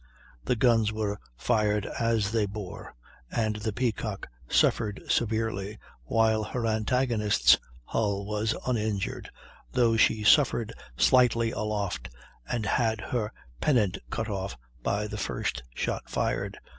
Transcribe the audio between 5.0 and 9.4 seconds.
severely, while her antagonist's hull was uninjured,